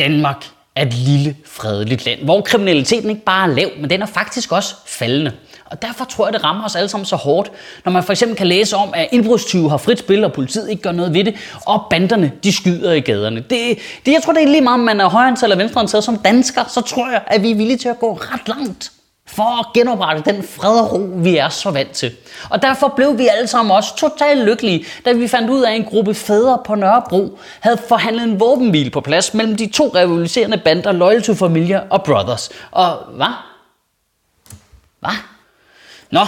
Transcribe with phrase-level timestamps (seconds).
[0.00, 4.06] Danmark er et lille, fredeligt land, hvor kriminaliteten ikke bare er lav, men den er
[4.06, 5.32] faktisk også faldende.
[5.64, 7.52] Og derfor tror jeg, det rammer os alle sammen så hårdt,
[7.84, 10.82] når man for eksempel kan læse om, at indbrudstyve har frit spil, og politiet ikke
[10.82, 11.34] gør noget ved det,
[11.66, 13.40] og banderne, de skyder i gaderne.
[13.40, 16.18] Det, det, jeg tror, det er lige meget, om man er højreorienteret eller venstreorienteret som
[16.18, 18.92] dansker, så tror jeg, at vi er villige til at gå ret langt
[19.34, 22.12] for at genoprette den fred og ro, vi er så vant til.
[22.50, 25.76] Og derfor blev vi alle sammen også totalt lykkelige, da vi fandt ud af, at
[25.76, 30.58] en gruppe fædre på Nørrebro havde forhandlet en våbenhvile på plads mellem de to rivaliserende
[30.58, 32.50] bander Loyal to Familia og Brothers.
[32.70, 33.34] Og hvad?
[35.00, 35.16] Hvad?
[36.10, 36.26] Nå,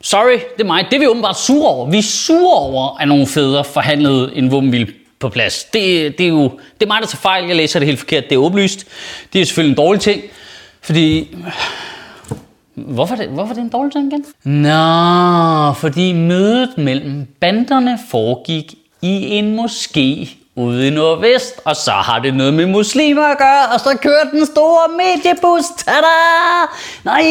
[0.00, 0.86] sorry, det er mig.
[0.90, 1.90] Det er vi åbenbart sure over.
[1.90, 5.64] Vi er sure over, at nogle fædre forhandlede en våbenhvile på plads.
[5.64, 6.42] Det, det er jo
[6.74, 7.46] det er mig, der tager fejl.
[7.46, 8.24] Jeg læser det helt forkert.
[8.24, 8.86] Det er åbenlyst.
[9.32, 10.22] Det er selvfølgelig en dårlig ting,
[10.80, 11.36] fordi
[12.74, 14.24] Hvorfor er, det, hvorfor det en dårlig ting igen?
[14.44, 22.18] Nå, fordi mødet mellem banderne foregik i en moské ude i Nordvest, og så har
[22.18, 26.16] det noget med muslimer at gøre, og så kører den store mediebus, tada!
[27.04, 27.22] Nej,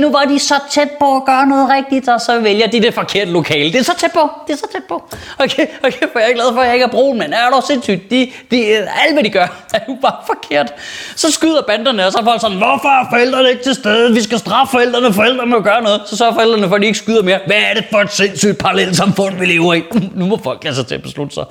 [0.00, 2.94] nu var de så tæt på at gøre noget rigtigt, og så vælger de det
[2.94, 3.72] forkerte lokale.
[3.72, 5.02] Det er så tæt på, det er så tæt på.
[5.38, 7.62] Okay, okay, for jeg er glad for, at jeg ikke er brun, men er du
[7.66, 10.72] sindssygt, de, de, alt hvad de gør, er jo bare forkert.
[11.16, 14.14] Så skyder banderne, og så er folk sådan, hvorfor er forældrene ikke til stede?
[14.14, 16.02] Vi skal straffe forældrene, forældrene må gøre noget.
[16.06, 17.38] Så sørger forældrene for, at de ikke skyder mere.
[17.46, 19.82] Hvad er det for et sindssygt parallelt samfund, vi lever i?
[20.14, 21.44] Nu må folk altså til at beslutte sig.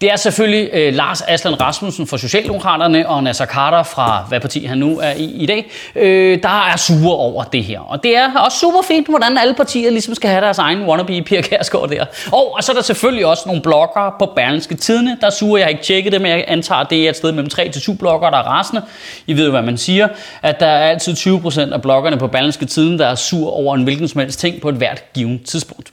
[0.00, 4.64] Det er selvfølgelig øh, Lars Aslan Rasmussen fra Socialdemokraterne og Nasser Carter fra, hvad parti
[4.64, 7.80] han nu er i i dag, øh, der er sure over det her.
[7.80, 11.22] Og det er også super fint, hvordan alle partier ligesom skal have deres egen wannabe
[11.22, 12.04] Pia Kærsgaard der.
[12.32, 15.60] Og, og så er der selvfølgelig også nogle bloggere på Berlinske Tidene, der er sure.
[15.60, 17.68] Jeg har ikke tjekket det, men jeg antager, at det er et sted mellem 3
[17.68, 18.82] til 7 bloggere, der er rasende.
[19.26, 20.08] I ved jo, hvad man siger.
[20.42, 23.82] At der er altid 20% af bloggerne på Berlinske Tiden, der er sur over en
[23.82, 25.92] hvilken som helst ting på et hvert givet tidspunkt.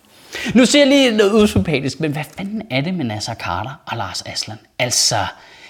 [0.54, 3.98] Nu ser jeg lige noget usympatisk, men hvad fanden er det med Nasser Carter og
[3.98, 4.58] Lars Aslan?
[4.80, 5.16] Altså,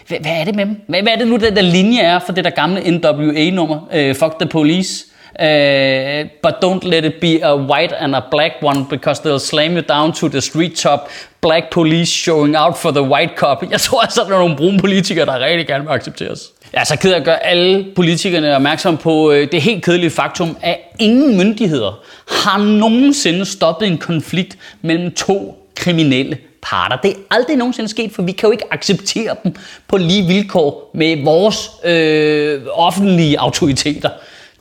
[0.07, 0.81] hvad, hvad er det med dem?
[0.87, 3.75] Hvad, hvad er det nu, den der linje er for det der gamle NWA-nummer?
[3.75, 5.05] Uh, øh, fuck the police.
[5.39, 9.75] Uh, but don't let it be a white and a black one, because they'll slam
[9.75, 10.99] you down to the street top.
[11.41, 13.63] Black police showing out for the white cop.
[13.71, 16.39] Jeg tror altså, der er nogle brune politikere, der rigtig gerne vil accepteres.
[16.73, 20.09] Jeg er så ked af at gøre alle politikerne opmærksom på øh, det helt kedelige
[20.09, 26.95] faktum, at ingen myndigheder har nogensinde stoppet en konflikt mellem to kriminelle parter.
[26.95, 29.56] Det er aldrig nogensinde sket, for vi kan jo ikke acceptere dem
[29.88, 34.09] på lige vilkår med vores øh, offentlige autoriteter.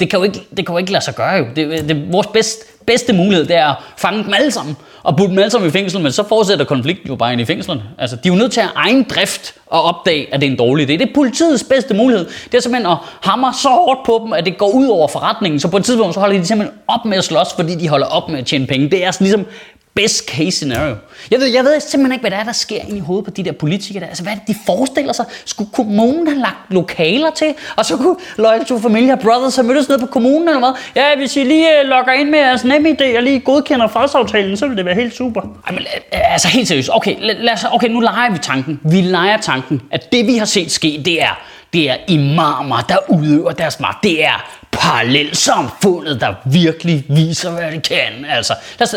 [0.00, 1.46] Det kan jo ikke, det kan jo ikke lade sig gøre jo.
[1.56, 5.30] Det, det, vores bedst, bedste mulighed det er at fange dem alle sammen og putte
[5.30, 7.82] dem alle sammen i fængsel, men så fortsætter konflikten jo bare ind i fængslerne.
[7.98, 10.58] Altså, de er jo nødt til at egen drift og opdage, at det er en
[10.58, 10.92] dårlig idé.
[10.92, 12.26] Det er politiets bedste mulighed.
[12.44, 15.60] Det er simpelthen at hamre så hårdt på dem, at det går ud over forretningen.
[15.60, 18.06] Så på et tidspunkt, så holder de simpelthen op med at slås, fordi de holder
[18.06, 18.90] op med at tjene penge.
[18.90, 19.46] Det er altså ligesom
[19.96, 20.96] best case scenario.
[21.30, 23.30] Jeg ved, jeg ved simpelthen ikke, hvad der er, der sker inde i hovedet på
[23.30, 24.06] de der politikere der.
[24.06, 25.24] Altså, hvad er det, de forestiller sig?
[25.44, 27.54] Skulle kommunen have lagt lokaler til?
[27.76, 31.02] Og så kunne Loyal to Familia Brothers have mødtes ned på kommunen eller hvad?
[31.02, 34.56] Ja, hvis I lige uh, logger ind med jeres nemme idé og lige godkender fredsaftalen,
[34.56, 35.40] så vil det være helt super.
[35.40, 36.90] Ej, men, øh, altså helt seriøst.
[36.92, 38.80] Okay, lad os, okay, nu leger vi tanken.
[38.84, 41.38] Vi leger tanken, at det vi har set ske, det er,
[41.72, 44.04] det er imamer, der udøver deres magt.
[44.04, 48.24] Det er parallelsamfundet, der virkelig viser, hvad det kan.
[48.28, 48.54] Altså,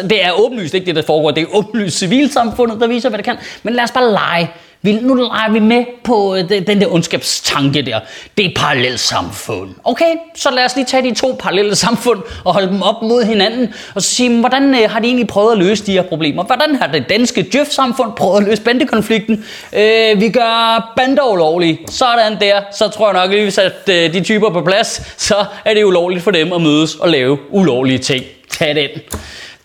[0.10, 1.32] det er åbenlyst ikke det, der foregår.
[1.32, 3.38] Det er åbenlyst civilsamfundet, der viser, hvad det kan.
[3.64, 4.52] Men lad os bare lege.
[4.82, 8.00] Vi, nu leger vi med på øh, den, den der ondskabstanke der.
[8.38, 9.70] Det er parallelt samfund.
[9.84, 13.24] Okay, så lad os lige tage de to parallelle samfund og holde dem op mod
[13.24, 16.44] hinanden og så sige, hvordan øh, har de egentlig prøvet at løse de her problemer?
[16.44, 19.46] Hvordan har det danske djøf-samfund prøvet at løse bandekonflikten?
[19.74, 21.80] Øh, vi gør bander ulovlige.
[21.88, 25.74] Sådan der, så tror jeg nok, at hvis øh, de typer på plads, så er
[25.74, 28.24] det ulovligt for dem at mødes og lave ulovlige ting.
[28.50, 28.90] Tag den.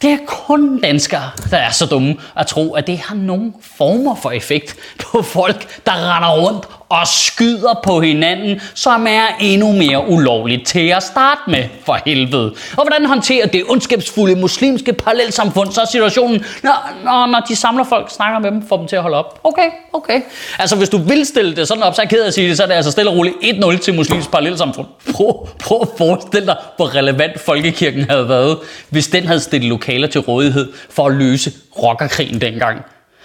[0.04, 4.14] Det er kun danskere, der er så dumme at tro, at det har nogen former
[4.14, 10.08] for effekt på folk, der render rundt og skyder på hinanden, som er endnu mere
[10.08, 12.54] ulovligt til at starte med, for helvede.
[12.76, 18.10] Og hvordan håndterer det ondskabsfulde muslimske parallelsamfund så situationen, når, når, når de samler folk,
[18.10, 19.40] snakker med dem, får dem til at holde op?
[19.44, 20.20] Okay, okay.
[20.58, 22.48] Altså hvis du vil stille det sådan op, så er jeg ked af at sige
[22.48, 24.86] det, så er det altså stille og roligt 1-0 til muslimsk parallelsamfund.
[25.12, 28.58] Prøv, prøv at forestille dig, hvor relevant folkekirken havde været,
[28.90, 31.52] hvis den havde stillet lokaler til rådighed for at løse
[31.82, 32.84] rockerkrigen dengang.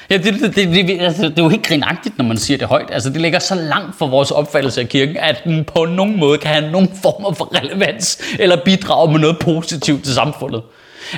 [0.09, 2.67] Ja, det, det, det, det, altså, det er jo helt grinagtigt, når man siger det
[2.67, 2.89] højt.
[2.91, 6.37] Altså, det ligger så langt fra vores opfattelse af kirken, at den på nogen måde
[6.37, 10.61] kan have nogen form for relevans eller bidrage med noget positivt til samfundet.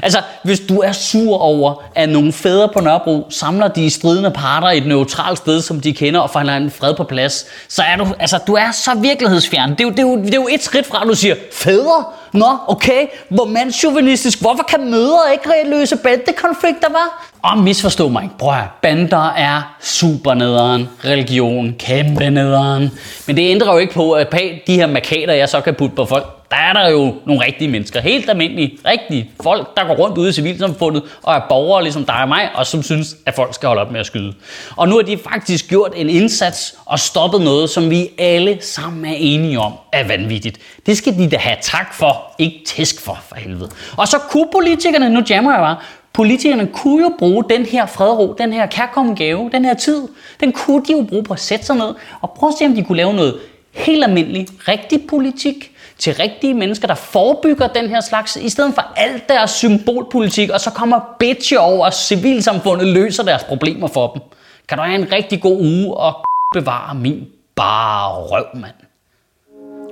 [0.03, 4.69] Altså, hvis du er sur over, at nogle fædre på Nørrebro samler de stridende parter
[4.69, 7.95] i et neutralt sted, som de kender, og forhandler en fred på plads, så er
[7.95, 9.69] du, altså, du er så virkelighedsfjern.
[9.69, 11.35] Det er jo, det er jo, det er jo et skridt fra, at du siger,
[11.53, 12.05] fædre?
[12.33, 13.07] Nå, okay.
[13.29, 14.41] Hvor mandsjuvenistisk.
[14.41, 17.31] Hvorfor kan mødre ikke løse bandekonflikter, var?
[17.41, 18.37] Og misforstå mig ikke.
[18.37, 20.89] Prøv at, bander er super nederen.
[21.05, 22.91] Religion, kæmpe nederen.
[23.27, 24.31] Men det ændrer jo ikke på, at
[24.67, 27.67] de her markader, jeg så kan putte på folk, der er der jo nogle rigtige
[27.67, 28.01] mennesker.
[28.01, 32.15] Helt almindelige, rigtige folk, der går rundt ude i civilsamfundet og er borgere ligesom dig
[32.15, 34.33] og mig, og som synes, at folk skal holde op med at skyde.
[34.75, 39.05] Og nu har de faktisk gjort en indsats og stoppet noget, som vi alle sammen
[39.05, 40.57] er enige om er vanvittigt.
[40.85, 43.69] Det skal de da have tak for, ikke tæsk for, for helvede.
[43.97, 45.77] Og så kunne politikerne, nu jammer jeg bare,
[46.13, 50.07] Politikerne kunne jo bruge den her fredro, den her kærkommende gave, den her tid,
[50.39, 52.75] den kunne de jo bruge på at sætte sig ned og prøve at se, om
[52.75, 53.39] de kunne lave noget
[53.71, 58.83] helt almindelig, rigtig politik til rigtige mennesker, der forebygger den her slags, i stedet for
[58.95, 64.21] alt deres symbolpolitik, og så kommer bitch over, og civilsamfundet løser deres problemer for dem.
[64.69, 66.13] Kan du have en rigtig god uge og
[66.53, 68.73] bevare min bare røv, mand.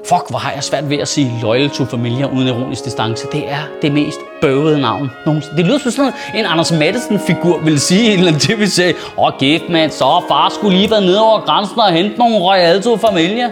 [0.06, 3.28] Fuck, hvor har jeg svært ved at sige loyal to familia uden ironisk distance.
[3.32, 5.58] Det er det mest bøvede navn nogensinde.
[5.58, 8.94] Det lyder som sådan en Anders Madsen-figur ville sige en eller anden tv-serie.
[9.18, 12.36] Åh, oh, gift mand, så far skulle lige være nede over grænsen og hente nogle
[12.36, 13.52] royal to familia.